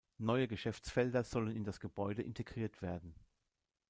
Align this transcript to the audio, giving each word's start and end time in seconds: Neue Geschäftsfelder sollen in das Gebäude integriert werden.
Neue 0.17 0.47
Geschäftsfelder 0.47 1.23
sollen 1.23 1.55
in 1.55 1.63
das 1.63 1.79
Gebäude 1.79 2.23
integriert 2.23 2.81
werden. 2.81 3.13